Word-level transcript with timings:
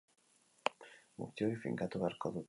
Guzti 1.25 1.45
hori 1.49 1.59
finkatu 1.67 2.03
beharko 2.05 2.33
dute. 2.39 2.39